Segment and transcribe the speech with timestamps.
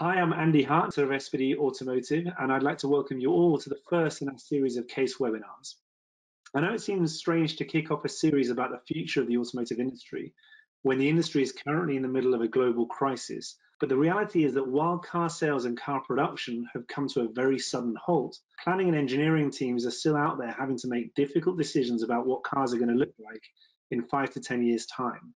[0.00, 3.68] Hi, I'm Andy Hart of SBD Automotive, and I'd like to welcome you all to
[3.68, 5.74] the first in our series of case webinars.
[6.54, 9.38] I know it seems strange to kick off a series about the future of the
[9.38, 10.34] automotive industry
[10.82, 14.44] when the industry is currently in the middle of a global crisis, but the reality
[14.44, 18.38] is that while car sales and car production have come to a very sudden halt,
[18.62, 22.44] planning and engineering teams are still out there having to make difficult decisions about what
[22.44, 23.42] cars are going to look like
[23.90, 25.34] in five to 10 years' time.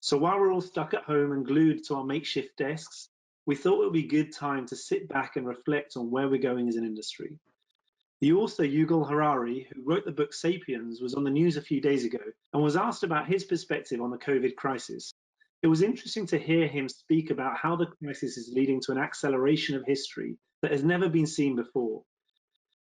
[0.00, 3.08] So while we're all stuck at home and glued to our makeshift desks,
[3.46, 6.28] we thought it would be a good time to sit back and reflect on where
[6.28, 7.38] we're going as an industry.
[8.20, 11.80] The author Yuval Harari, who wrote the book Sapiens, was on the news a few
[11.80, 12.20] days ago
[12.52, 15.12] and was asked about his perspective on the COVID crisis.
[15.62, 18.98] It was interesting to hear him speak about how the crisis is leading to an
[18.98, 22.02] acceleration of history that has never been seen before.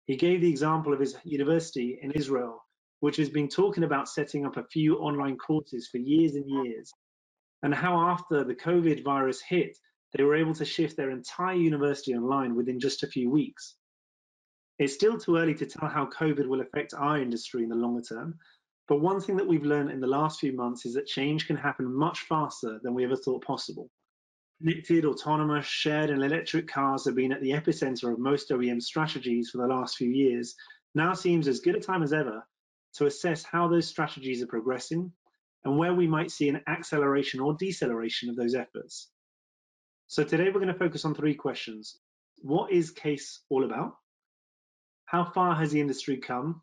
[0.05, 2.63] He gave the example of his university in Israel,
[2.99, 6.91] which has been talking about setting up a few online courses for years and years,
[7.63, 9.78] and how after the COVID virus hit,
[10.14, 13.75] they were able to shift their entire university online within just a few weeks.
[14.80, 18.02] It's still too early to tell how COVID will affect our industry in the longer
[18.02, 18.39] term,
[18.88, 21.56] but one thing that we've learned in the last few months is that change can
[21.56, 23.89] happen much faster than we ever thought possible.
[24.59, 29.50] Connected, autonomous, shared, and electric cars have been at the epicenter of most OEM strategies
[29.50, 30.56] for the last few years.
[30.95, 32.45] Now seems as good a time as ever
[32.95, 35.11] to assess how those strategies are progressing
[35.66, 39.09] and where we might see an acceleration or deceleration of those efforts.
[40.14, 41.97] So today we're going to focus on three questions.
[42.44, 43.95] What is CASE all about?
[45.06, 46.61] How far has the industry come?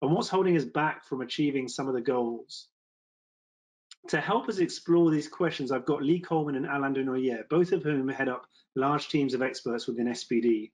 [0.00, 2.68] And what's holding us back from achieving some of the goals?
[4.10, 7.82] To help us explore these questions, I've got Lee Coleman and Alain Denoyer, both of
[7.82, 8.46] whom head up
[8.76, 10.70] large teams of experts within SBD.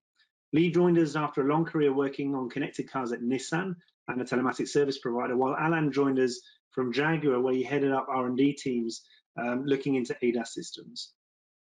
[0.53, 3.75] Lee joined us after a long career working on connected cars at Nissan
[4.09, 8.09] and a telematics service provider, while Alain joined us from Jaguar, where he headed up
[8.11, 9.01] R&D teams
[9.41, 11.15] um, looking into ADAS systems.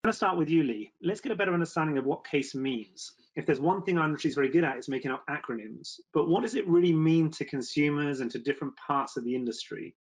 [0.03, 0.91] I'm going to start with you, Lee.
[1.03, 3.11] Let's get a better understanding of what CASE means.
[3.35, 5.99] If there's one thing industry is very good at, it's making up acronyms.
[6.11, 9.95] But what does it really mean to consumers and to different parts of the industry?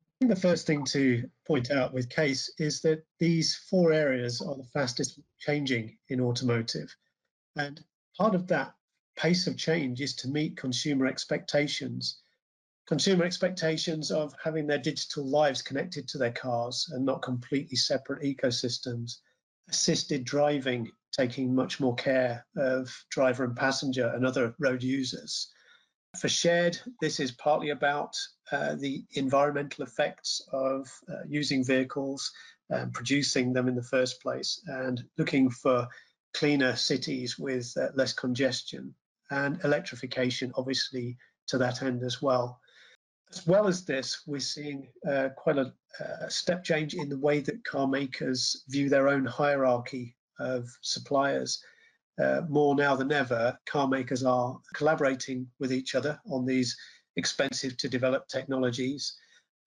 [0.00, 4.40] I think the first thing to point out with CASE is that these four areas
[4.40, 6.92] are the fastest changing in automotive.
[7.54, 7.80] And
[8.18, 8.74] part of that
[9.14, 12.21] pace of change is to meet consumer expectations.
[12.92, 18.22] Consumer expectations of having their digital lives connected to their cars and not completely separate
[18.22, 19.12] ecosystems.
[19.70, 25.50] Assisted driving, taking much more care of driver and passenger and other road users.
[26.20, 28.14] For shared, this is partly about
[28.52, 32.30] uh, the environmental effects of uh, using vehicles,
[32.68, 35.88] and producing them in the first place, and looking for
[36.34, 38.94] cleaner cities with uh, less congestion,
[39.30, 41.16] and electrification, obviously,
[41.46, 42.60] to that end as well.
[43.32, 45.72] As well as this, we're seeing uh, quite a,
[46.20, 51.64] a, step change in the way that car makers view their own hierarchy of suppliers.
[52.22, 56.76] Uh, more now than ever, car makers are collaborating with each other on these
[57.16, 59.16] expensive to develop technologies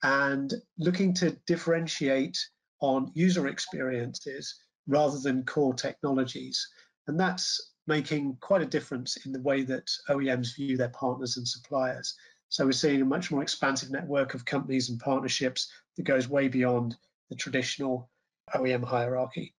[0.04, 2.38] and looking to differentiate
[2.81, 6.68] on user experiences rather than core technologies.
[7.08, 11.48] And that's making quite a difference in the way that OEMs view their partners and
[11.48, 12.16] suppliers.
[12.56, 16.48] So we're seeing a much more expansive network of companies and partnerships that goes way
[16.48, 16.96] beyond
[17.30, 18.10] the traditional
[18.56, 19.54] OEM hierarchy.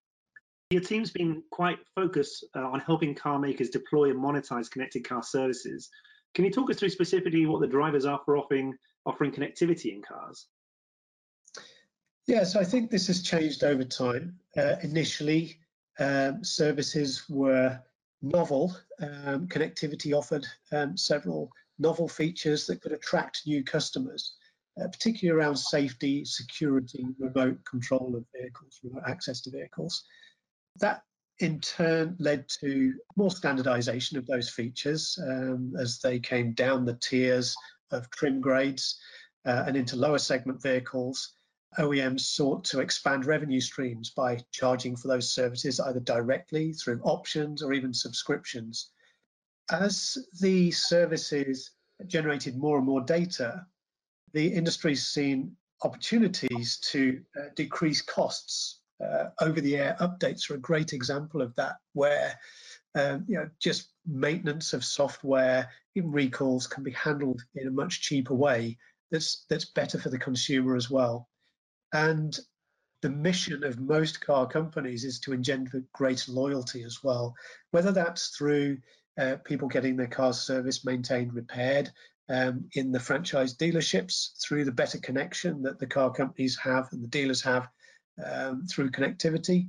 [0.70, 5.22] Your team's been quite focused uh, on helping car makers deploy and monetize connected car
[5.22, 5.90] services.
[6.34, 8.74] Can you talk us through specifically what the drivers are for offering,
[9.04, 10.46] offering connectivity in cars?
[12.26, 14.38] Yes, I think this has changed over time.
[14.56, 15.58] Uh, initially,
[15.98, 17.78] um, services were
[18.22, 18.74] novel.
[19.02, 24.34] Um, connectivity offered um, several novel features that could attract new customers,
[24.80, 30.04] uh, particularly around safety, security, remote control of vehicles, remote access to vehicles.
[30.80, 31.02] That
[31.40, 36.94] in turn led to more standardization of those features um, as they came down the
[36.94, 37.54] tiers
[37.90, 38.98] of trim grades
[39.44, 41.34] uh, and into lower segment vehicles.
[41.78, 47.62] OEMs sought to expand revenue streams by charging for those services either directly through options
[47.62, 48.90] or even subscriptions
[49.70, 51.72] as the services
[52.06, 53.66] generated more and more data,
[54.32, 58.80] the industry's seen opportunities to uh, decrease costs.
[59.02, 62.38] Uh, over-the-air updates are a great example of that, where
[62.94, 68.00] um, you know just maintenance of software, even recalls, can be handled in a much
[68.00, 68.78] cheaper way.
[69.10, 71.28] That's that's better for the consumer as well.
[71.92, 72.38] And
[73.02, 77.34] the mission of most car companies is to engender greater loyalty as well,
[77.70, 78.78] whether that's through
[79.18, 81.90] uh, people getting their cars serviced, maintained, repaired
[82.28, 87.02] um, in the franchise dealerships through the better connection that the car companies have and
[87.02, 87.68] the dealers have
[88.24, 89.68] um, through connectivity.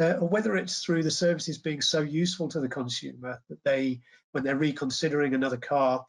[0.00, 4.00] uh, or whether it's through the services being so useful to the consumer that they,
[4.32, 6.06] when they're reconsidering another car,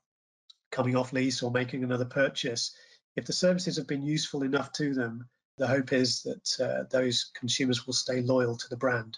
[0.72, 2.76] coming off lease or making another purchase,
[3.16, 5.28] if the services have been useful enough to them,
[5.58, 9.18] the hope is that uh, those consumers will stay loyal to the brand.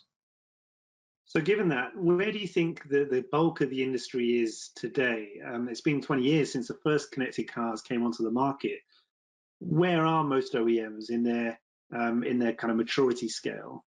[1.33, 5.39] So, given that, where do you think the, the bulk of the industry is today?
[5.47, 8.79] Um, it's been 20 years since the first connected cars came onto the market.
[9.59, 11.57] Where are most OEMs in their
[11.95, 13.85] um, in their kind of maturity scale?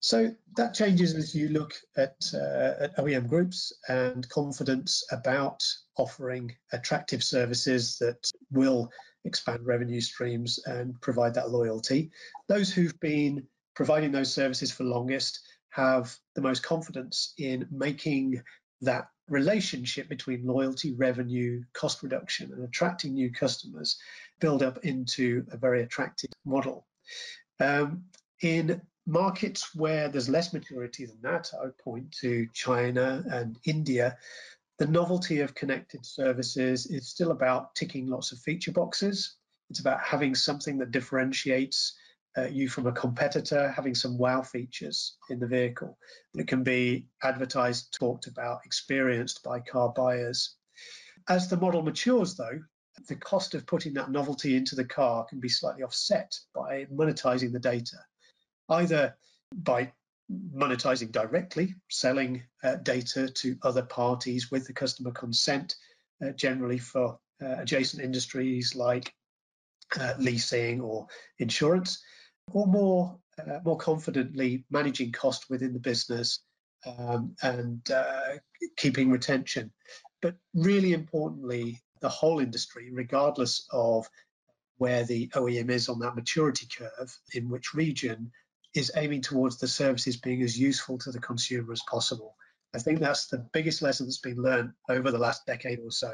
[0.00, 5.62] So that changes as you look at, uh, at OEM groups and confidence about
[5.98, 8.90] offering attractive services that will
[9.24, 12.10] expand revenue streams and provide that loyalty.
[12.48, 15.38] Those who've been providing those services for longest
[15.70, 18.42] have the most confidence in making
[18.82, 23.98] that relationship between loyalty, revenue, cost reduction, and attracting new customers
[24.40, 26.86] build up into a very attractive model.
[27.60, 28.04] Um,
[28.42, 34.16] in markets where there's less maturity than that, I would point to China and India.
[34.78, 39.36] The novelty of connected services is still about ticking lots of feature boxes.
[39.68, 41.94] It's about having something that differentiates
[42.36, 45.98] uh, you from a competitor, having some wow features in the vehicle
[46.34, 50.56] that can be advertised, talked about, experienced by car buyers.
[51.28, 52.60] As the model matures, though,
[53.08, 57.52] the cost of putting that novelty into the car can be slightly offset by monetizing
[57.52, 57.96] the data
[58.70, 59.16] either
[59.52, 59.92] by
[60.30, 65.74] monetizing directly, selling uh, data to other parties with the customer consent,
[66.24, 69.12] uh, generally for uh, adjacent industries like
[69.98, 72.02] uh, leasing or insurance,
[72.52, 76.40] or more uh, more confidently managing cost within the business
[76.86, 78.36] um, and uh,
[78.76, 79.72] keeping retention.
[80.22, 84.08] But really importantly, the whole industry, regardless of
[84.78, 88.32] where the OEM is on that maturity curve, in which region,
[88.74, 92.34] is aiming towards the services being as useful to the consumer as possible.
[92.74, 96.12] I think that's the biggest lesson that's been learned over the last decade or so.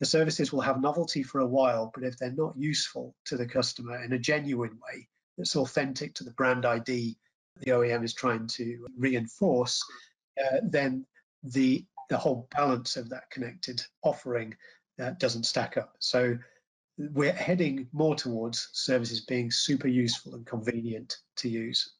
[0.00, 3.46] The services will have novelty for a while, but if they're not useful to the
[3.46, 7.16] customer in a genuine way that's authentic to the brand ID
[7.60, 9.82] the OEM is trying to reinforce,
[10.42, 11.06] uh, then
[11.42, 14.54] the the whole balance of that connected offering
[15.00, 15.94] uh, doesn't stack up.
[16.00, 16.36] So
[16.98, 21.94] we're heading more towards services being super useful and convenient to use.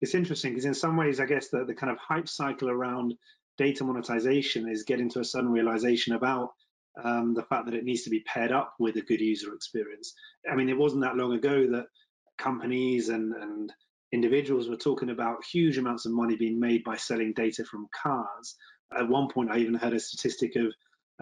[0.00, 3.14] It's interesting because in some ways, I guess the, the kind of hype cycle around
[3.58, 6.50] data monetization is getting to a sudden realization about
[7.02, 10.14] um, the fact that it needs to be paired up with a good user experience.
[10.50, 11.86] I mean, it wasn't that long ago that
[12.42, 13.72] companies and, and
[14.12, 18.56] individuals were talking about huge amounts of money being made by selling data from cars.
[18.96, 20.72] At one point, I even heard a statistic of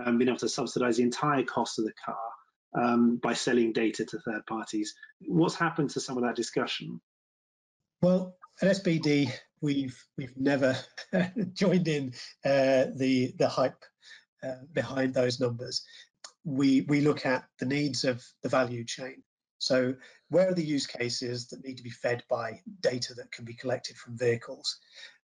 [0.04, 2.16] um, being able to subsidize the entire cost of the car
[2.82, 4.94] um, by selling data to third parties.
[5.20, 7.00] What's happened to some of that discussion?
[8.02, 9.30] Well, at SBD,
[9.60, 10.76] we've we've never
[11.52, 12.12] joined in
[12.44, 13.82] uh, the the hype
[14.42, 15.84] uh, behind those numbers.
[16.44, 19.22] We we look at the needs of the value chain.
[19.58, 19.94] So
[20.30, 23.54] where are the use cases that need to be fed by data that can be
[23.54, 24.78] collected from vehicles?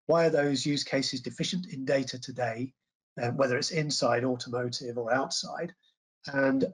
[0.07, 2.73] Why are those use cases deficient in data today,
[3.21, 5.75] uh, whether it's inside automotive or outside?
[6.27, 6.65] And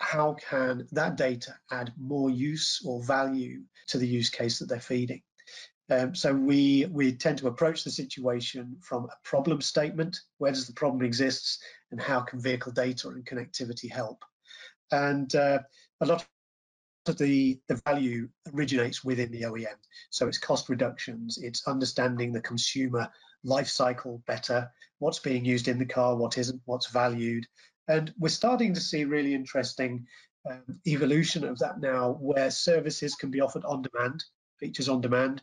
[0.00, 4.80] how can that data add more use or value to the use case that they're
[4.80, 5.22] feeding?
[5.90, 10.20] Um, so we we tend to approach the situation from a problem statement.
[10.36, 14.22] Where does the problem exist, and how can vehicle data and connectivity help?
[14.92, 15.60] And uh,
[16.00, 16.26] a lot
[17.08, 19.76] of the the value originates within the OEM.
[20.10, 23.10] So it's cost reductions, it's understanding the consumer
[23.44, 27.46] life cycle better, what's being used in the car, what isn't, what's valued,
[27.88, 30.06] and we're starting to see really interesting
[30.48, 34.24] um, evolution of that now, where services can be offered on demand,
[34.58, 35.42] features on demand.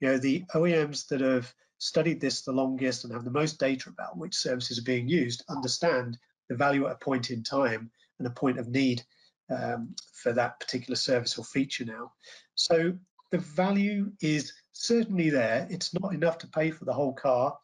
[0.00, 3.88] You know, the OEMs that have studied this the longest and have the most data
[3.88, 6.18] about which services are being used understand
[6.48, 9.02] the value at a point in time and a point of need
[9.50, 12.12] um, for that particular service or feature now.
[12.54, 12.94] So
[13.30, 15.66] the value is certainly there.
[15.70, 17.56] It's not enough to pay for the whole car,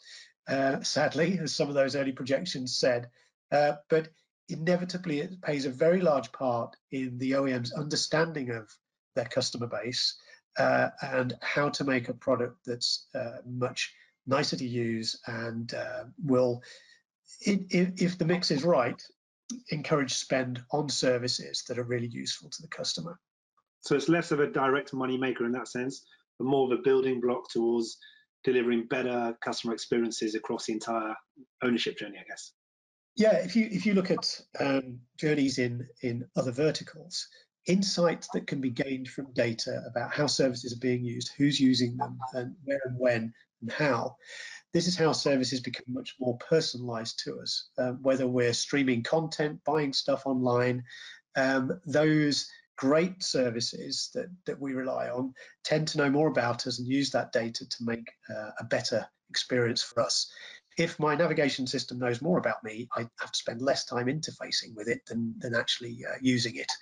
[0.49, 3.09] uh, sadly, as some of those early projections said,
[3.53, 4.09] uh, but
[4.49, 8.69] inevitably it plays a very large part in the OEM's understanding of
[9.15, 10.17] their customer base
[10.59, 13.95] uh, and how to make a product that's uh, much
[14.27, 16.63] nicer to use and uh, will,
[17.41, 19.01] if, if the mix is right,
[19.71, 23.19] encourage spend on services that are really useful to the customer.
[23.81, 26.05] So it's less of a direct money maker in that sense,
[26.39, 27.99] but more of a building block towards
[28.45, 31.15] delivering better customer experiences across the entire
[31.63, 32.53] ownership journey, I guess.
[33.17, 37.29] Yeah, if you if you look at um, journeys in in other verticals,
[37.67, 41.97] insights that can be gained from data about how services are being used, who's using
[41.97, 44.17] them, and where and when and how.
[44.73, 49.61] This is how services become much more personalized to us, um, whether we're streaming content,
[49.65, 50.85] buying stuff online,
[51.37, 56.79] um, those great services that, that we rely on tend to know more about us
[56.79, 60.33] and use that data to make uh, a better experience for us.
[60.79, 64.75] If my navigation system knows more about me, I have to spend less time interfacing
[64.75, 66.73] with it than, than actually uh, using it.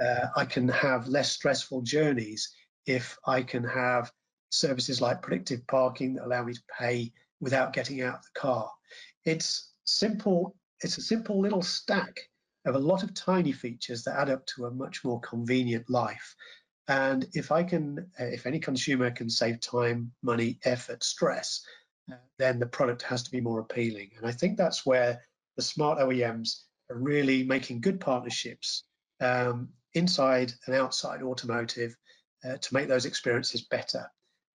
[0.00, 2.54] Uh, I can have less stressful journeys
[2.86, 4.10] if I can have
[4.54, 8.70] services like predictive parking that allow me to pay without getting out of the car.
[9.24, 10.56] It's simple.
[10.80, 12.18] It's a simple little stack
[12.64, 16.34] of a lot of tiny features that add up to a much more convenient life.
[16.88, 21.64] And if I can, if any consumer can save time, money, effort, stress,
[22.10, 24.10] uh, then the product has to be more appealing.
[24.16, 25.22] And I think that's where
[25.56, 28.84] the smart OEMs are really making good partnerships
[29.20, 31.96] um, inside and outside automotive
[32.44, 34.06] uh, to make those experiences better.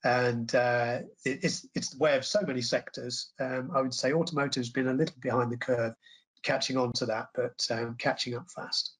[0.04, 3.32] And uh, it's it's the way of so many sectors.
[3.40, 5.94] Um, I would say automotive's been a little behind the curve,
[6.42, 8.94] catching on to that, but um, catching up fast.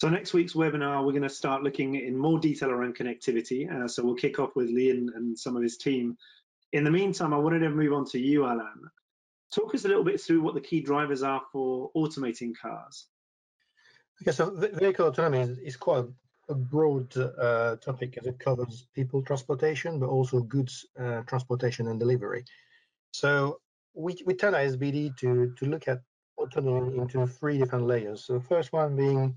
[0.00, 3.70] So next week's webinar, we're going to start looking in more detail around connectivity.
[3.70, 6.16] Uh, so we'll kick off with Lee and, and, some of his team.
[6.72, 8.90] In the meantime, I wanted to move on to you, Alan.
[9.54, 13.08] Talk us a little bit through what the key drivers are for automating cars.
[14.22, 16.04] Okay, so vehicle autonomy is, is quite
[16.50, 21.98] a broad uh, topic as it covers people transportation, but also goods uh, transportation and
[21.98, 22.44] delivery.
[23.12, 23.60] So
[23.94, 26.00] we, we turn at SBD to, to look at
[26.36, 28.24] autonomy into three different layers.
[28.24, 29.36] So the first one being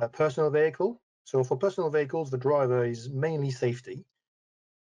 [0.00, 1.00] a personal vehicle.
[1.24, 4.04] So for personal vehicles, the driver is mainly safety,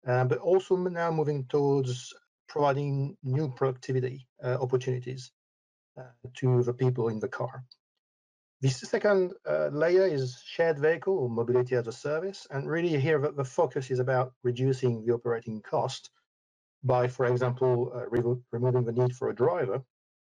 [0.06, 2.14] uh, but also now moving towards
[2.48, 5.32] providing new productivity uh, opportunities
[5.98, 6.02] uh,
[6.34, 7.64] to the people in the car.
[8.62, 12.46] The second uh, layer is shared vehicle or mobility as a service.
[12.50, 16.10] And really here the, focus is about reducing the operating cost
[16.82, 18.22] by, for example, uh, re
[18.52, 19.82] removing the need for a driver,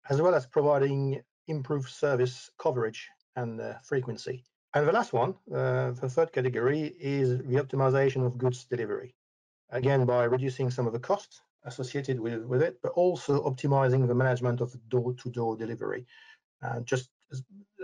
[0.09, 4.43] as well as providing improved service coverage and uh, frequency.
[4.73, 9.15] And the last one, uh, the third category, is the optimization of goods delivery.
[9.71, 14.15] Again, by reducing some of the costs associated with, with it, but also optimizing the
[14.15, 16.07] management of door-to-door -door delivery.
[16.63, 17.11] Uh, just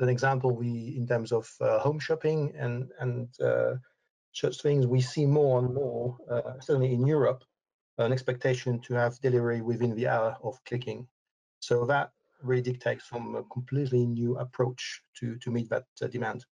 [0.01, 3.75] an example, we in terms of uh, home shopping and and uh,
[4.33, 7.43] such things, we see more and more, uh, certainly in Europe,
[7.99, 11.07] an expectation to have delivery within the hour of clicking.
[11.61, 16.45] So that really dictates from a completely new approach to to meet that demand.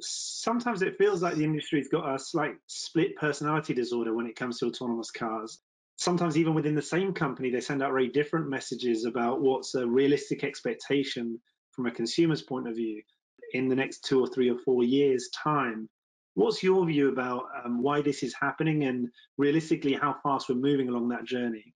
[0.00, 4.58] Sometimes it feels like the industry's got a slight split personality disorder when it comes
[4.58, 5.60] to autonomous cars.
[5.96, 9.86] Sometimes even within the same company, they send out very different messages about what's a
[9.86, 11.38] realistic expectation
[11.72, 13.02] from a consumer's point of view
[13.52, 15.88] in the next two or three or four years' time.
[16.34, 20.88] What's your view about um, why this is happening and realistically how fast we're moving
[20.88, 21.74] along that journey?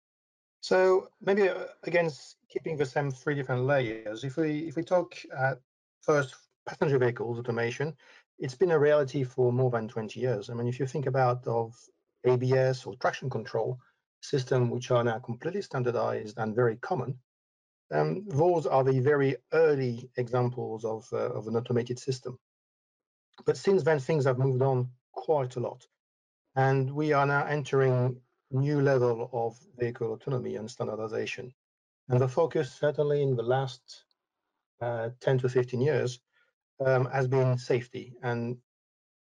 [0.60, 2.10] So maybe uh, again,
[2.48, 4.24] keeping the same three different layers.
[4.24, 5.58] If we if we talk at
[6.00, 6.34] first
[6.66, 7.94] passenger vehicles automation,
[8.38, 10.50] it's been a reality for more than 20 years.
[10.50, 11.74] I mean, if you think about of
[12.24, 13.78] ABS or traction control
[14.22, 17.18] system, which are now completely standardized and very common,
[17.92, 22.38] um, those are the very early examples of, uh, of an automated system.
[23.44, 25.86] But since then, things have moved on quite a lot.
[26.56, 31.52] And we are now entering new level of vehicle autonomy and standardization.
[32.08, 34.04] And the focus, certainly in the last
[34.80, 36.20] uh, 10 to 15 years,
[36.84, 38.56] um, has been safety and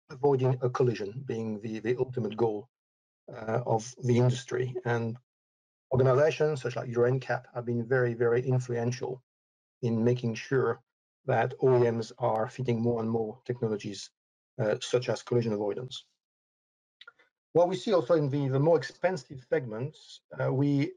[0.09, 2.67] avoiding a collision being the, the ultimate goal
[3.31, 4.75] uh, of the industry.
[4.85, 5.17] And
[5.91, 9.21] organizations such like NCAP have been very, very influential
[9.81, 10.81] in making sure
[11.25, 14.09] that OEMs are fitting more and more technologies
[14.61, 16.05] uh, such as collision avoidance.
[17.53, 20.91] What we see also in the, the more expensive segments, uh, we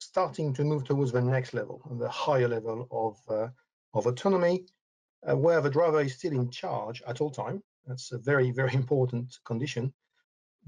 [0.00, 3.48] starting to move towards the next level, the higher level of, uh,
[3.94, 4.66] of autonomy,
[5.28, 7.62] uh, where the driver is still in charge at all time.
[7.86, 9.92] That's a very, very important condition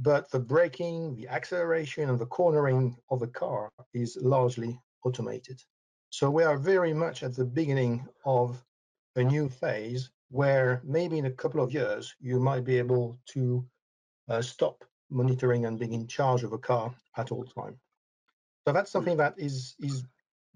[0.00, 5.62] but the braking, the acceleration, and the cornering of a car is largely automated.
[6.08, 8.64] So we are very much at the beginning of
[9.16, 13.64] a new phase where maybe in a couple of years you might be able to
[14.28, 17.78] uh, stop monitoring and being in charge of a car at all time.
[18.66, 20.04] So that's something that is is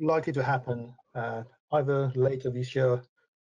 [0.00, 3.02] likely to happen uh, either later this year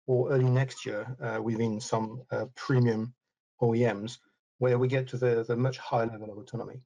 [0.08, 3.14] or early next year uh, within some uh, premium
[3.62, 4.20] OEMs
[4.60, 6.82] where we get to the, the much higher level of autonomy.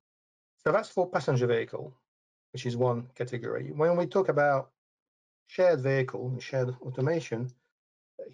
[0.64, 1.94] So that's for passenger vehicle,
[2.54, 3.72] which is one category.
[3.76, 4.72] When we talk about
[5.48, 7.52] shared vehicle and shared automation,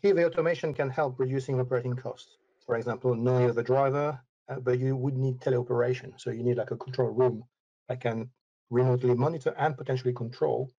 [0.01, 2.37] here the automation can help reducing operating costs.
[2.65, 6.13] for example, knowing the driver, uh, but you would need teleoperation.
[6.21, 7.43] So you need like a control room
[7.87, 8.29] that can
[8.69, 10.71] remotely monitor and potentially control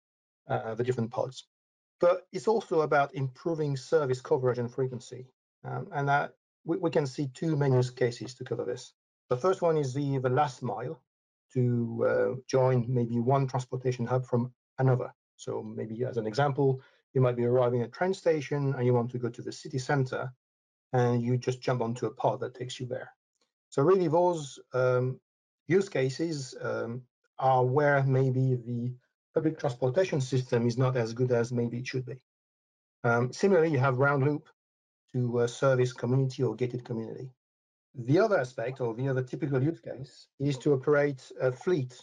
[0.49, 1.47] uh, the different pods.
[2.00, 5.26] But it's also about improving service coverage and frequency.
[5.64, 8.93] Um, and that we, we, can see two main use cases to cover this.
[9.29, 11.00] The first one is the, the last mile
[11.55, 15.12] to uh, join maybe one transportation hub from another.
[15.37, 16.81] So maybe as an example,
[17.14, 19.52] you might be arriving at a train station and you want to go to the
[19.52, 20.33] city center
[20.93, 23.12] and you just jump onto a pod that takes you there.
[23.69, 25.21] So really those um,
[25.69, 27.02] use cases um,
[27.38, 28.93] are where maybe the
[29.35, 32.21] public transportation system is not as good as maybe it should be.
[33.05, 34.49] Um, similarly, you have round loop
[35.12, 37.31] to service community or gated community.
[37.95, 42.00] The other aspect or the other typical use case is to operate a fleet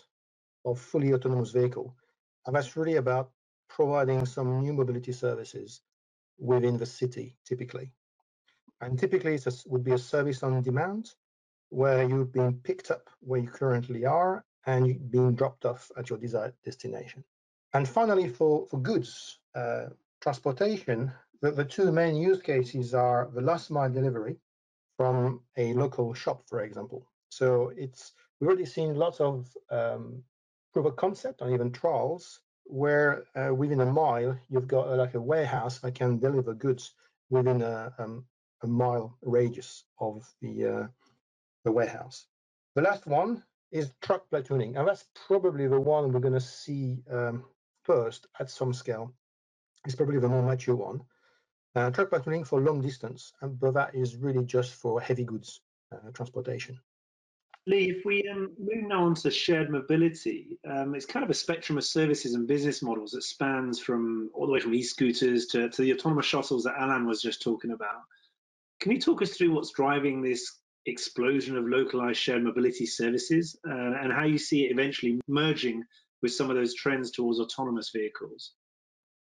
[0.66, 1.96] of fully autonomous vehicle.
[2.46, 3.32] And that's really about
[3.70, 5.82] providing some new mobility services
[6.38, 7.92] within the city, typically.
[8.82, 11.10] And typically it would be a service on demand
[11.70, 16.20] where you're being picked up where you currently are and being dropped off at your
[16.20, 17.24] desired destination.
[17.74, 19.88] And finally, for, for goods uh,
[20.22, 24.38] transportation, the, the two main use cases are the last mile delivery
[24.98, 27.08] from a local shop, for example.
[27.30, 30.24] So it's we've already seen lots of um,
[30.74, 35.14] proof of concept and even trials where uh, within a mile you've got uh, like
[35.14, 36.94] a warehouse that can deliver goods
[37.30, 38.26] within a, um,
[38.64, 40.88] a mile radius of the uh,
[41.64, 42.26] the warehouse.
[42.76, 47.04] The last one is truck platooning, and that's probably the one we're going to see
[47.12, 47.44] um,
[47.84, 49.14] first at some scale.
[49.86, 51.02] It's probably the more mature one.
[51.78, 56.10] Uh, truck platooning for long distance, but that is really just for heavy goods uh,
[56.12, 56.80] transportation.
[57.68, 61.36] Lee, if we um, move now on to shared mobility, um, it's kind of a
[61.36, 65.70] spectrum of services and business models that spans from all the way from e-scooters to,
[65.70, 68.02] to the autonomous shuttles that Alan was just talking about.
[68.80, 73.94] Can you talk us through what's driving this explosion of localized shared mobility services uh,
[74.02, 75.84] and how you see it eventually merging
[76.24, 78.54] with some of those trends towards autonomous vehicles?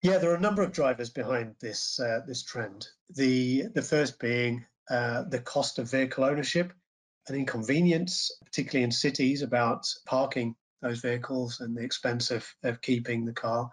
[0.01, 2.87] Yeah, there are a number of drivers behind this uh, this trend.
[3.11, 6.73] The the first being uh, the cost of vehicle ownership
[7.27, 13.25] an inconvenience, particularly in cities, about parking those vehicles and the expense of, of keeping
[13.25, 13.69] the car.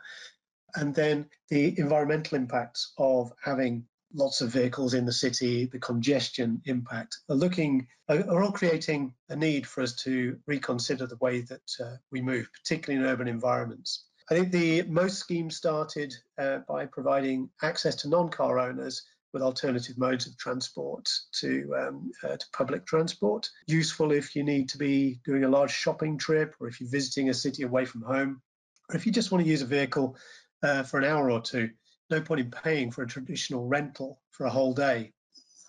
[0.75, 6.61] And then the environmental impacts of having lots of vehicles in the city, the congestion
[6.67, 11.71] impact, are looking are all creating a need for us to reconsider the way that
[11.83, 14.05] uh, we move, particularly in urban environments.
[14.31, 19.97] I think the most schemes started uh, by providing access to non-car owners with alternative
[19.97, 23.49] modes of transport to, um, uh, to public transport.
[23.67, 27.31] Useful if you need to be doing a large shopping trip or if you're visiting
[27.31, 28.43] a city away from home,
[28.91, 30.17] or if you just want to use a vehicle
[30.63, 31.71] uh, for an hour or two.
[32.11, 35.13] No point in paying for a traditional rental for a whole day.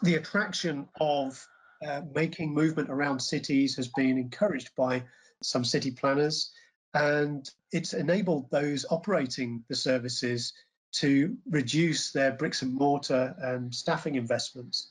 [0.03, 1.45] The attraction of
[1.85, 5.03] uh, making movement around cities has been encouraged by
[5.43, 6.51] some city planners,
[6.93, 10.53] and it's enabled those operating the services
[10.91, 14.89] to reduce their bricks and mortar and staffing investments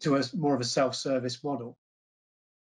[0.00, 1.76] to a more of a self-service model.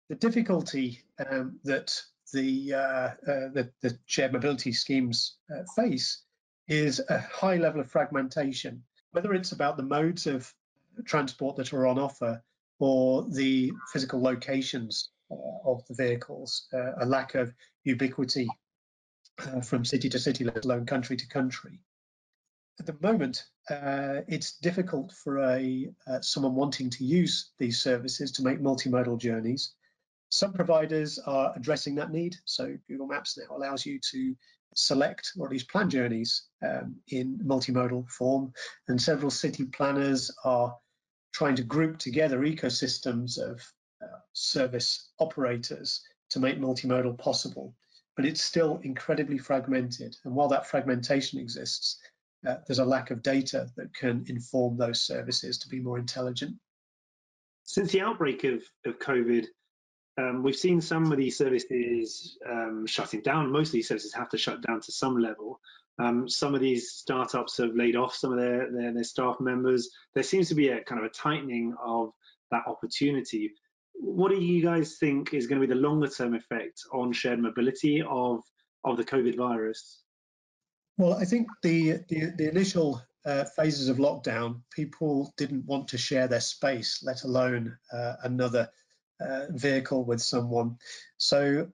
[0.08, 2.00] The difficulty um, that
[2.32, 6.22] the, uh, uh, the, the shared mobility schemes uh, face
[6.68, 10.52] is a high level of fragmentation, whether it's about the modes of
[11.04, 12.42] transport that are on offer
[12.78, 17.52] or the physical locations of the vehicles, uh, a lack of
[17.84, 18.48] ubiquity
[19.40, 21.80] uh, from city to city, let alone country to country
[22.78, 28.32] at the moment, uh, it's difficult for a uh, someone wanting to use these services
[28.32, 29.72] to make multimodal journeys.
[30.28, 32.36] Some providers are addressing that need.
[32.44, 34.36] So Google Maps now allows you to
[34.74, 38.52] select or at least plan journeys um, in multimodal form.
[38.88, 40.76] And several city planners are
[41.32, 43.62] trying to group together ecosystems of uh,
[44.32, 47.74] service operators to make multimodal possible.
[48.16, 50.16] But it's still incredibly fragmented.
[50.24, 51.98] And while that fragmentation exists,
[52.46, 56.56] uh, there's a lack of data that can inform those services to be more intelligent.
[57.64, 59.46] Since the outbreak of, of COVID,
[60.18, 63.52] um, we've seen some of these services um, shutting down.
[63.52, 65.60] Most of these services have to shut down to some level.
[65.98, 69.90] Um, some of these startups have laid off some of their, their, their staff members.
[70.14, 72.12] There seems to be a kind of a tightening of
[72.50, 73.52] that opportunity.
[73.98, 77.38] What do you guys think is going to be the longer term effect on shared
[77.38, 78.42] mobility of,
[78.84, 80.02] of the COVID virus?
[80.98, 85.98] Well, I think the the, the initial uh, phases of lockdown, people didn't want to
[85.98, 88.70] share their space, let alone uh, another
[89.20, 90.78] uh, vehicle with someone.
[91.18, 91.68] So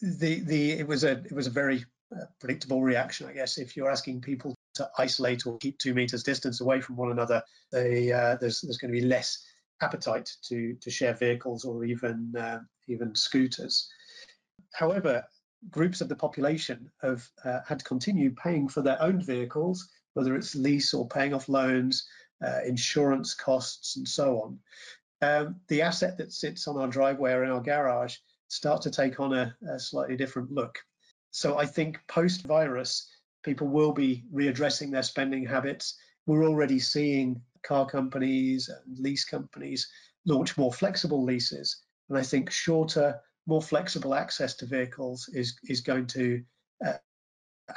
[0.00, 3.58] the the it was a it was a very uh, predictable reaction, I guess.
[3.58, 7.42] If you're asking people to isolate or keep two meters distance away from one another,
[7.70, 9.44] they, uh, there's there's going to be less
[9.82, 13.88] appetite to to share vehicles or even uh, even scooters.
[14.74, 15.24] However,
[15.70, 20.34] groups of the population have uh, had to continue paying for their own vehicles, whether
[20.34, 22.06] it's lease or paying off loans,
[22.44, 24.58] uh, insurance costs, and so on.
[25.20, 28.16] Um, the asset that sits on our driveway or in our garage
[28.48, 30.78] starts to take on a, a slightly different look.
[31.30, 33.08] So I think post virus,
[33.42, 35.96] people will be readdressing their spending habits.
[36.26, 39.88] We're already seeing car companies and lease companies
[40.26, 41.82] launch more flexible leases.
[42.08, 46.42] And I think shorter, more flexible access to vehicles is, is going to
[46.84, 46.94] uh,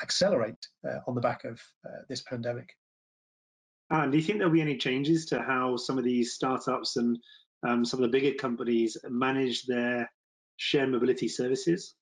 [0.01, 2.69] accelerate uh, on the back of uh, this pandemic.
[3.89, 7.17] And do you think there'll be any changes to how some of these startups and
[7.67, 10.09] um, some of the bigger companies manage their
[10.57, 11.95] shared mobility services?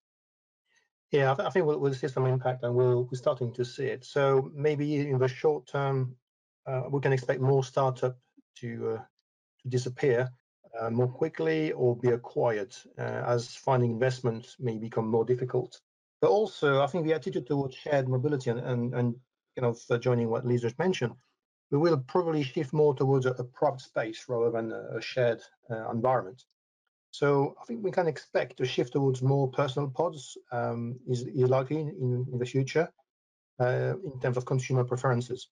[1.12, 3.64] Yeah, I, th I think we'll, we'll, see some impact and we'll, we're starting to
[3.64, 4.04] see it.
[4.04, 6.16] So maybe in the short term,
[6.92, 8.18] we can expect more startup
[8.56, 9.02] to, uh,
[9.62, 10.30] to disappear
[10.80, 15.80] uh, more quickly or be acquired uh, as finding investment may become more difficult.
[16.22, 19.16] But also, I think the attitude towards shared mobility and, and, and
[19.58, 21.14] kind of uh, joining what Lisa just mentioned,
[21.70, 25.90] we will probably shift more towards a, a space rather than a, a shared uh,
[25.92, 26.44] environment.
[27.12, 31.50] So I think we can expect a shift towards more personal pods um, is, is
[31.50, 32.92] likely in, in the future
[33.60, 35.48] uh, in terms of consumer preferences.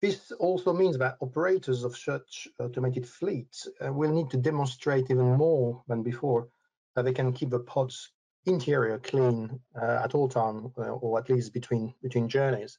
[0.00, 5.36] This also means that operators of such automated fleets uh, will need to demonstrate even
[5.36, 6.48] more than before
[6.94, 8.12] that they can keep the pod's
[8.46, 12.78] interior clean uh, at all time, uh, or at least between between journeys.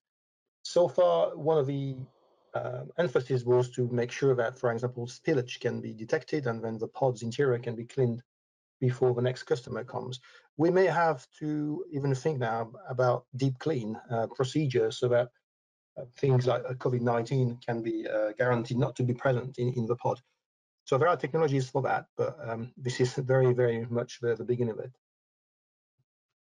[0.64, 1.98] So far, one of the
[2.54, 6.78] uh, emphasis was to make sure that, for example, spillage can be detected and then
[6.78, 8.24] the pod's interior can be cleaned
[8.80, 10.20] before the next customer comes.
[10.58, 15.30] We may have to even think now about deep clean uh, procedures so that
[16.18, 19.96] things like uh, COVID-19 can be uh, guaranteed not to be present in, in the
[19.96, 20.20] pod.
[20.86, 24.44] So there are technologies for that, but um, this is very, very much the, the
[24.44, 24.92] beginning of it.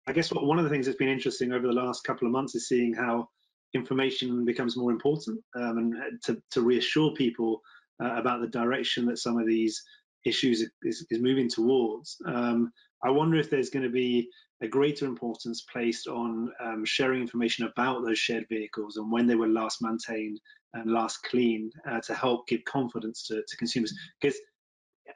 [0.07, 2.33] I guess what, one of the things that's been interesting over the last couple of
[2.33, 3.29] months is seeing how
[3.75, 7.61] information becomes more important um, and uh, to, to, reassure people
[8.03, 9.83] uh, about the direction that some of these
[10.25, 12.17] issues is, is moving towards.
[12.25, 12.73] Um,
[13.05, 14.29] I wonder if there's going to be
[14.61, 19.37] a greater importance placed on um, sharing information about those shared vehicles and when they
[19.37, 20.41] were last maintained
[20.75, 23.95] and last cleaned uh, to help give confidence to, to, consumers.
[24.21, 24.39] Because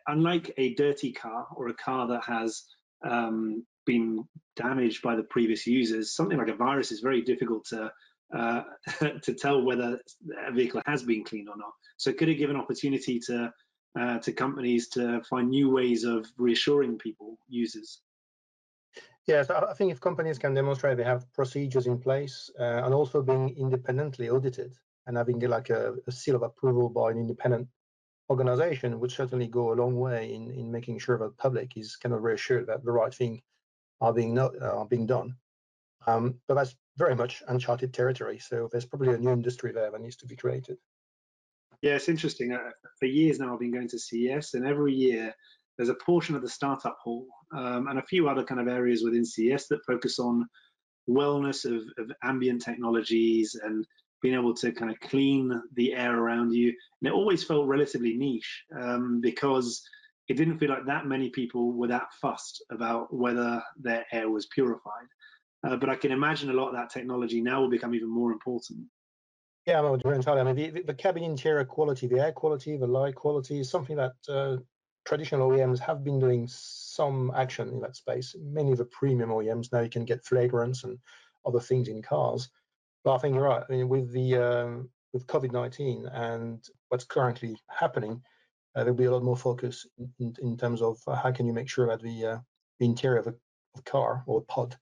[0.06, 2.62] unlike a dirty car or a car that has
[3.04, 4.24] um, been
[4.56, 7.90] damaged by the previous users, something like a virus is very difficult to
[8.34, 8.62] uh,
[9.22, 10.00] to tell whether
[10.46, 11.72] a vehicle has been cleaned or not.
[11.98, 13.52] So could it give an opportunity to
[13.98, 18.00] uh, to companies to find new ways of reassuring people, users?
[19.26, 23.22] Yes, I think if companies can demonstrate they have procedures in place uh, and also
[23.22, 24.74] being independently audited
[25.06, 27.68] and having like a, a, seal of approval by an independent
[28.30, 31.94] organization would certainly go a long way in, in making sure that the public is
[31.96, 33.42] kind of reassured that the right thing
[34.00, 35.36] are being not, uh, are being done.
[36.06, 38.38] Um, but that's very much uncharted territory.
[38.40, 40.78] So there's probably a new industry there that needs to be created.
[41.80, 42.52] Yeah, it's interesting.
[42.52, 45.34] Uh, for years now, I've been going to CES, and every year
[45.76, 49.02] there's a portion of the startup hall um, and a few other kind of areas
[49.02, 50.46] within CES that focus on
[51.08, 53.84] wellness of, of, ambient technologies and
[54.20, 56.68] being able to kind of clean the air around you.
[56.68, 59.82] And it always felt relatively niche um, because
[60.28, 64.46] it didn't feel like that many people were that fussed about whether their air was
[64.46, 65.08] purified.
[65.66, 68.32] Uh, but I can imagine a lot of that technology now will become even more
[68.32, 68.86] important.
[69.66, 70.40] Yeah, I'm entirely.
[70.40, 73.94] I mean, the, the, cabin interior quality, the air quality, the light quality is something
[73.94, 74.56] that uh,
[75.04, 78.34] traditional OEMs have been doing some action in that space.
[78.40, 80.98] Many of the premium OEMs now you can get flagrants and
[81.44, 82.48] other things in cars.
[83.04, 83.64] But I think you're right.
[83.68, 88.22] I mean, with the um, with COVID-19 and what's currently happening,
[88.74, 91.46] uh, there'll be a lot more focus in, in, in terms of uh, how can
[91.46, 92.38] you make sure that the, uh,
[92.78, 93.36] the interior of a, of
[93.78, 94.76] a car or a pod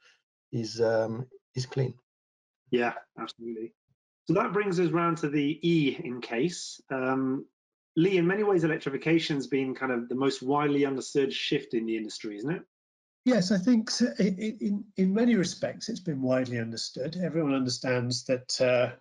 [0.53, 1.95] is um, is clean.
[2.71, 3.73] Yeah, absolutely.
[4.27, 6.81] So that brings us round to the E in case.
[6.91, 7.47] Um,
[8.01, 11.85] Lee, in many ways, electrification has been kind of the most widely understood shift in
[11.85, 12.63] the industry, isn't it?
[13.27, 14.07] Yes, I think so.
[14.19, 17.19] in, in many respects it's been widely understood.
[17.23, 18.97] Everyone understands that uh,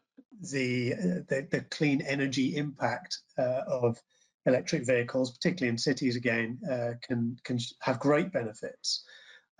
[0.51, 0.97] the, uh,
[1.29, 3.97] the, the clean energy impact uh, of
[4.45, 9.05] electric vehicles, particularly in cities again, uh, can can have great benefits.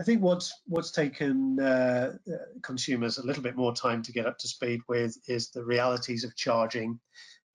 [0.02, 4.26] I think what's what's taken uh, uh, consumers a little bit more time to get
[4.26, 7.00] up to speed with is the realities of charging,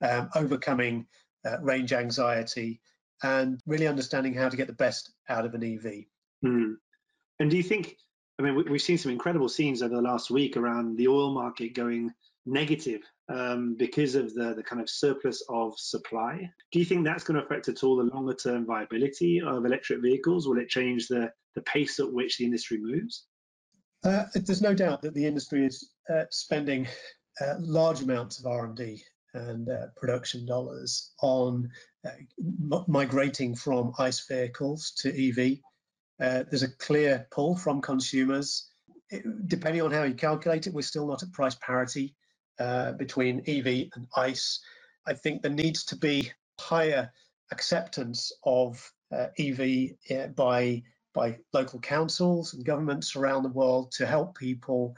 [0.01, 1.05] um, overcoming
[1.45, 2.81] uh, range anxiety,
[3.23, 6.05] and really understanding how to get the best out of an EV.
[6.43, 6.75] Mm.
[7.39, 7.97] And do you think?
[8.37, 11.73] I mean, we've seen some incredible scenes over the last week around the oil market
[11.73, 12.11] going
[12.45, 16.49] negative um, because of the, the kind of surplus of supply.
[16.71, 20.01] Do you think that's going to affect at all the longer term viability of electric
[20.01, 20.47] vehicles?
[20.47, 23.25] Will it change the, the pace at which the industry moves?
[24.03, 26.87] Uh, there's no doubt that the industry is uh, spending
[27.41, 29.03] uh, large amounts of R&D
[29.35, 31.69] and uh, production dollars on
[32.05, 32.11] uh,
[32.87, 35.59] migrating from ICE vehicles to EV.
[36.21, 38.69] Uh, there's a clear pull from consumers.
[39.09, 42.15] It, depending on how you calculate it, we're still not at price parity
[42.59, 44.59] uh, between EV and ICE.
[45.05, 47.11] I think there needs to be higher
[47.51, 54.37] acceptance of uh, EV by by local councils and governments around the world to help
[54.37, 54.95] people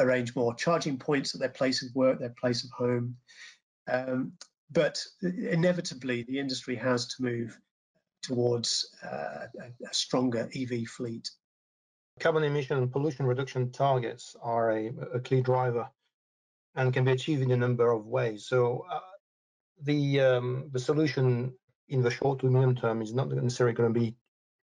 [0.00, 3.16] arrange more charging points at their place of work, their place of home.
[3.88, 4.32] Um,
[4.70, 7.58] but inevitably, the industry has to move
[8.22, 11.28] towards uh, a, stronger EV fleet.
[12.20, 15.88] Carbon emission and pollution reduction targets are a, a key driver
[16.74, 18.46] and can be achieved in a number of ways.
[18.46, 19.00] So uh,
[19.82, 21.52] the um, the solution
[21.88, 24.16] in the short to medium term is not necessarily going to be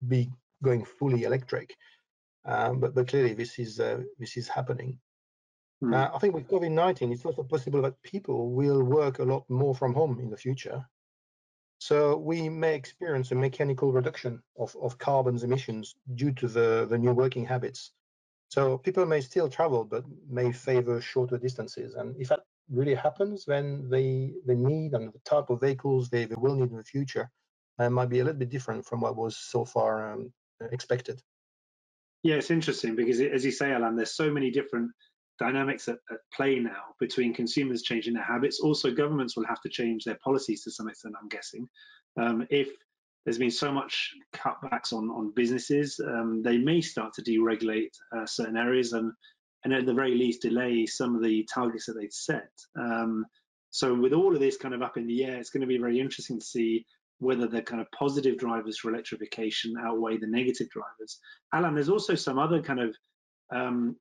[0.07, 0.29] be
[0.63, 1.75] going fully electric,
[2.45, 4.99] um, but but clearly this is uh, this is happening.
[5.83, 5.93] Mm.
[5.93, 9.43] Uh, I think with COVID nineteen, it's also possible that people will work a lot
[9.49, 10.85] more from home in the future.
[11.79, 16.97] So we may experience a mechanical reduction of, of carbon emissions due to the, the
[16.97, 17.91] new working habits.
[18.49, 21.93] So people may still travel, but may favor shorter distances.
[21.93, 22.39] And if that
[22.71, 26.71] really happens, then the, the need and the type of vehicles they, they will need
[26.71, 27.29] in the future
[27.77, 30.33] uh, might be a little bit different from what was so far um,
[30.71, 31.21] expected.
[32.23, 34.91] Yeah, it's interesting because, as you say, Alan, there's so many different
[35.39, 38.59] dynamics at, at, play now between consumers changing their habits.
[38.59, 41.67] Also, governments will have to change their policies to some extent, I'm guessing.
[42.19, 42.69] Um, if
[43.25, 48.25] there's been so much cutbacks on on businesses, um, they may start to deregulate uh,
[48.25, 49.11] certain areas and
[49.63, 52.51] and at the very least delay some of the targets that they'd set.
[52.79, 53.25] Um,
[53.69, 55.77] so with all of this kind of up in the air, it's going to be
[55.77, 56.85] very interesting to see
[57.19, 61.19] whether the kind of positive drivers for electrification outweigh the negative drivers.
[61.53, 62.95] Alan, there's also some other kind of
[63.53, 63.95] um,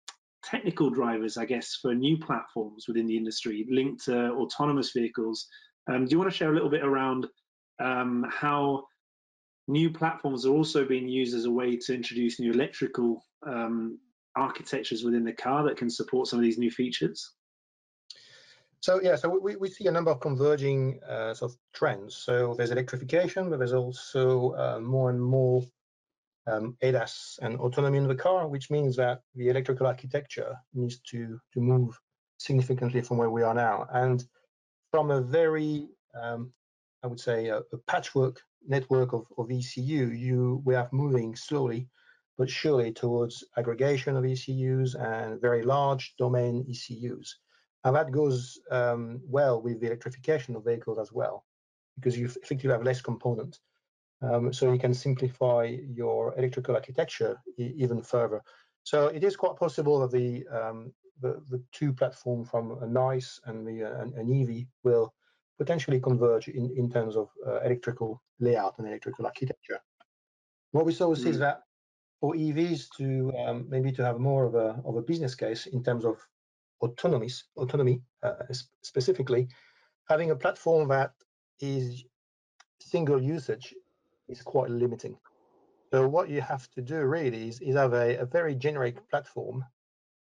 [0.51, 5.47] technical drivers, I guess, for new platforms within the industry linked to autonomous vehicles.
[5.89, 7.27] Um, do you want to share a little bit around
[7.81, 8.85] um, how
[9.69, 13.99] new platforms are also being used as a way to introduce new electrical um,
[14.37, 17.33] architectures within the car that can support some of these new features?
[18.81, 22.15] So yeah, so we, we see a number of converging uh, sort of trends.
[22.15, 25.65] So there's electrification, but there's also uh, more and more
[26.47, 31.41] um, ADAS and autonomy in the car, which means that the electrical architecture needs to
[31.55, 31.99] to move
[32.39, 33.87] significantly from where we are now.
[33.93, 34.25] And
[34.91, 36.53] from a very, um,
[37.03, 41.89] I would say, a, a patchwork network of, of ECU, you we are moving slowly
[42.39, 47.39] but surely towards aggregation of ECUs and very large domain ECUs.
[47.85, 51.45] And that goes um, well with the electrification of vehicles as well,
[51.95, 53.61] because you effectively have less components.
[54.23, 58.41] Um, so you can simplify your electrical architecture e even further.
[58.83, 63.41] So it is quite possible that the um, the, the, two platform from an ICE
[63.47, 65.15] and the uh, an, an EV will
[65.59, 69.81] potentially converge in, in terms of uh, electrical layout and electrical architecture.
[70.73, 71.27] What we saw mm.
[71.27, 71.63] is that
[72.21, 75.83] for EVs to um, maybe to have more of a of a business case in
[75.83, 76.17] terms of
[76.81, 78.35] autonomy, autonomy uh,
[78.83, 79.49] specifically,
[80.09, 81.13] having a platform that
[81.61, 82.05] is
[82.81, 83.75] single usage
[84.29, 85.17] is quite limiting.
[85.93, 89.65] So what you have to do really is, is have a, a very generic platform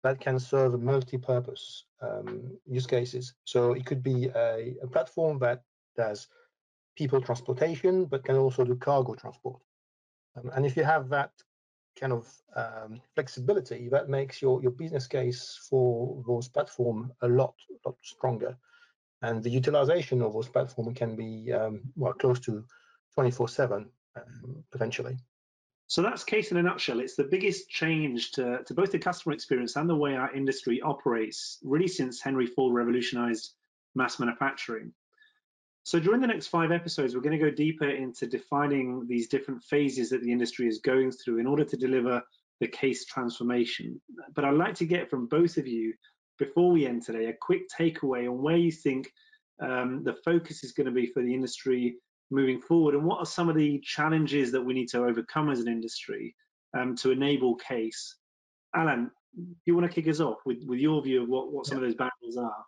[0.02, 3.34] that can serve multi-purpose um, use cases.
[3.44, 5.62] So it could be a, a, platform that
[5.96, 6.28] does
[6.94, 9.62] people transportation, but can also do cargo transport.
[10.36, 11.30] Um, and if you have that
[11.98, 17.54] kind of um, flexibility, that makes your, your business case for those platform a lot,
[17.86, 18.56] lot stronger.
[19.22, 22.62] And the utilization of those platform can be um, well close to
[23.18, 25.16] 24/7 um, potentially.
[25.86, 27.00] So that's case in a nutshell.
[27.00, 30.80] It's the biggest change to, to both the customer experience and the way our industry
[30.80, 33.52] operates, really since Henry Ford revolutionized
[33.94, 34.92] mass manufacturing.
[35.84, 39.62] So during the next five episodes, we're going to go deeper into defining these different
[39.62, 42.22] phases that the industry is going through in order to deliver
[42.60, 44.00] the case transformation.
[44.34, 45.92] But I'd like to get from both of you,
[46.38, 49.12] before we end today, a quick takeaway on where you think
[49.60, 51.96] um, the focus is going to be for the industry
[52.30, 52.94] moving forward?
[52.94, 56.34] And what are some of the challenges that we need to overcome as an industry
[56.76, 58.16] um, to enable case?
[58.74, 59.10] Alan
[59.64, 61.84] you want to kick us off with, with your view of what, what some yeah.
[61.84, 62.64] of those barriers are?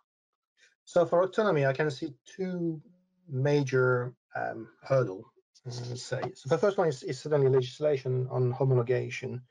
[0.85, 2.81] So for autonomy i can see two
[3.29, 5.25] major um, hurdle
[5.69, 6.21] say.
[6.33, 9.41] So the first one is, is certainly legislation on homologation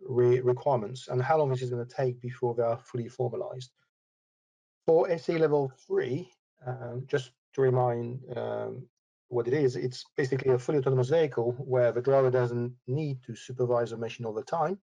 [0.00, 3.72] re requirements and how long this is going to take before they are fully formalized.
[4.86, 6.30] For SAE level three,
[6.64, 8.86] um, just to remind um,
[9.28, 13.34] what it is, it's basically a fully autonomous vehicle where the driver doesn't need to
[13.34, 14.78] supervise the machine all the time,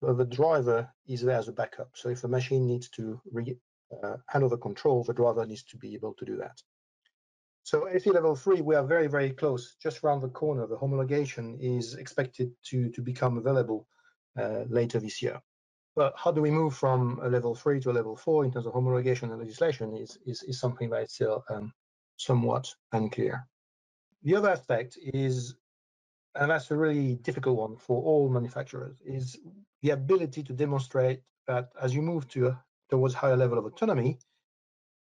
[0.00, 1.90] but the driver is there as a backup.
[1.94, 3.56] So if the machine needs to re,
[4.02, 4.16] uh,
[4.56, 6.60] control, the driver needs to be able to do that.
[7.64, 10.66] So SAE level three, we are very, very close, just around the corner.
[10.66, 13.86] The homologation is expected to, to become available
[14.36, 15.40] uh, later this year.
[15.94, 18.66] But how do we move from a level three to a level four in terms
[18.66, 21.72] of homologation and legislation is, is, is something that is still um,
[22.16, 23.46] somewhat unclear.
[24.24, 25.56] The other aspect is,
[26.34, 29.38] and that's a really difficult one for all manufacturers, is
[29.82, 34.18] the ability to demonstrate that as you move to a, towards higher level of autonomy,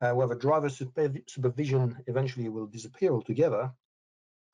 [0.02, 3.72] uh, the driver supervision eventually will disappear altogether,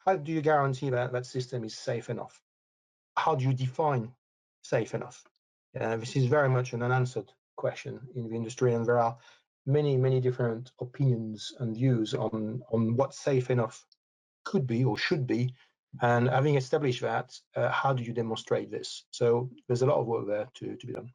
[0.05, 2.41] how do you guarantee that that system is safe enough?
[3.17, 4.11] How do you define
[4.63, 5.23] safe enough?
[5.79, 9.17] Uh, this is very much an unanswered question in the industry, and there are
[9.65, 13.85] many, many different opinions and views on, on what safe enough
[14.43, 15.53] could be or should be.
[16.01, 19.05] And having established that, uh, how do you demonstrate this?
[19.11, 21.09] So there's a lot of work there to, to be done.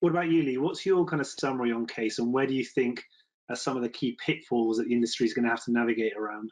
[0.00, 0.58] What about you, Lee?
[0.58, 3.02] What's your kind of summary on CASE, and where do you think
[3.48, 6.12] are some of the key pitfalls that the industry is going to have to navigate
[6.16, 6.50] around?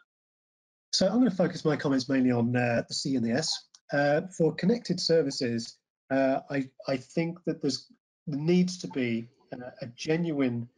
[0.92, 3.66] So I'm going to focus my comments mainly on uh, the C and the S.
[3.92, 5.76] Uh, for connected services,
[6.10, 7.86] uh, I, I think that there's
[8.26, 10.68] there needs to be uh, a genuine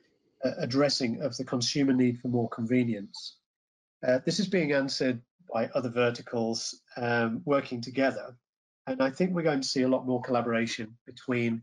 [0.44, 3.36] uh, addressing of the consumer need for more convenience.
[4.06, 5.20] Uh, this is being answered
[5.52, 8.36] by other verticals um, working together.
[8.86, 11.62] And I think we're going to see a lot more collaboration between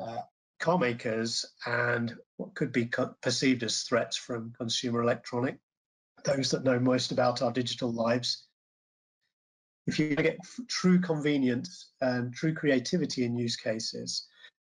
[0.00, 0.22] uh,
[0.58, 2.88] car makers and what could be
[3.20, 5.58] perceived as threats from consumer electronic,
[6.24, 8.46] those that know most about our digital lives.
[9.86, 14.26] If you get true convenience and true creativity in use cases,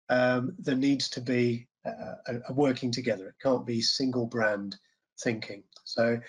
[0.10, 3.28] um, there needs to be a, a working together.
[3.28, 4.78] It can't be single brand
[5.22, 5.64] thinking.
[5.84, 6.20] So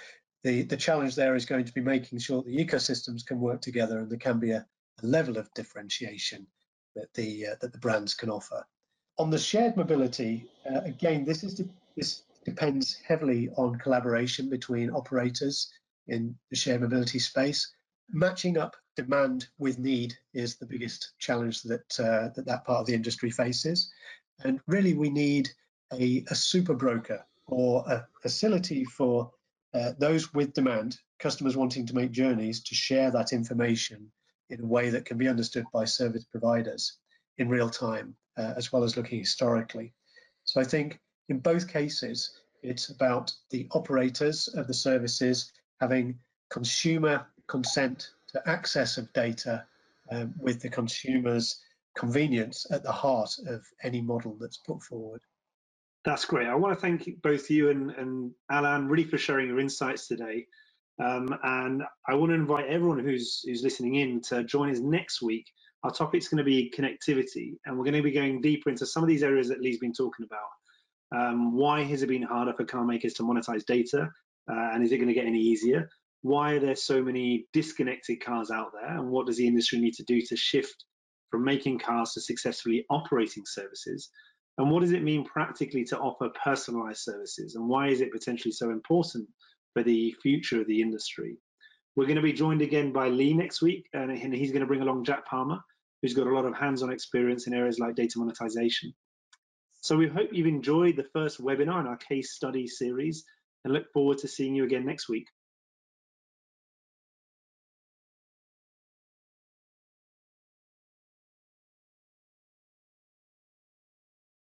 [0.43, 4.01] the, the challenge there is going to be making sure the ecosystems can work together
[4.01, 4.67] and there can be a,
[5.03, 6.47] a level of differentiation
[6.95, 8.65] that the uh, that the brands can offer.
[9.19, 11.63] On the shared mobility, uh, again, this is
[11.97, 15.71] this depends heavily on collaboration between operators
[16.09, 17.73] in the shared mobility space.
[18.11, 22.87] Matching up demand with need is the biggest challenge that uh, that, that part of
[22.87, 23.91] the industry faces,
[24.45, 25.49] and really we need
[25.93, 29.31] a, a super broker or a facility for
[29.75, 34.11] uh, those with demand, customers wanting to make journeys, to share that information
[34.51, 36.99] in a way that can be understood by service providers
[37.39, 39.93] in real time, uh, as well as looking historically.
[40.45, 46.19] So I think in both cases, it's about the operators of the services having
[46.51, 49.65] consumer consent to access of data
[50.11, 51.61] um, with the consumer's
[51.97, 55.21] convenience at the heart of any model that's put forward.
[56.05, 56.49] That's great.
[56.49, 60.47] I want to thank both you and, and Alan really for sharing your insights today.
[61.03, 65.23] Um, and I want to invite everyone who's who's listening in to join us next
[65.23, 65.47] week.
[65.85, 69.03] Our topic's going to be connectivity, and we're going to be going deeper into some
[69.03, 70.51] of these areas that Lee's been talking about.
[71.15, 74.09] Um, why has it been harder for car makers to monetize data,
[74.51, 75.89] uh, and is it going to get any easier?
[76.23, 79.95] Why are there so many disconnected cars out there, and what does the industry need
[79.95, 80.85] to do to shift
[81.31, 84.11] from making cars to successfully operating services?
[84.59, 87.55] And what does it mean practically to offer personalized services?
[87.55, 89.29] And why is it potentially so important
[89.73, 91.39] for the future of the industry?
[91.97, 94.83] We're going to be joined again by Lee next week, and he's going to bring
[94.83, 95.59] along Jack Palmer,
[96.01, 98.93] who's got a lot of hands-on experience in areas like data monetization.
[99.81, 103.25] So we hope you've enjoyed the first webinar in our case study series
[103.65, 105.27] and look forward to seeing you again next week.